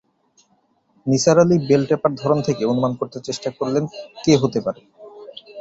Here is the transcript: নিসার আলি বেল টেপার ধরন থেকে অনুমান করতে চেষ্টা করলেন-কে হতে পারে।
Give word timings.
নিসার 1.05 1.37
আলি 1.39 1.57
বেল 1.69 1.83
টেপার 1.89 2.11
ধরন 2.21 2.39
থেকে 2.47 2.63
অনুমান 2.65 2.91
করতে 2.99 3.17
চেষ্টা 3.27 3.49
করলেন-কে 3.57 4.33
হতে 4.41 4.59
পারে। 4.65 4.81